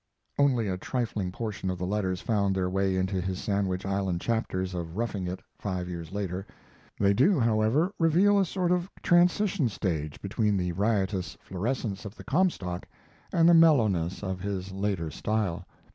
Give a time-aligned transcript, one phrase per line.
[0.39, 4.73] Only a trifling portion of the letters found their way into his Sandwich Island chapters
[4.73, 6.43] of 'Roughing It', five years later.
[6.99, 12.23] They do, however, reveal a sort of transition stage between the riotous florescence of the
[12.23, 12.87] Comstock
[13.31, 15.67] and the mellowness of his later style.